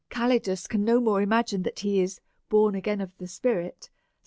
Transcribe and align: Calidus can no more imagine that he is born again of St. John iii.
Calidus 0.09 0.65
can 0.67 0.83
no 0.83 0.99
more 0.99 1.21
imagine 1.21 1.61
that 1.61 1.81
he 1.81 1.99
is 2.01 2.19
born 2.49 2.73
again 2.73 3.01
of 3.01 3.11
St. 3.23 3.39
John 3.43 3.65
iii. 3.65 3.71